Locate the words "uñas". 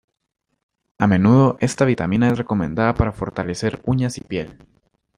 3.85-4.17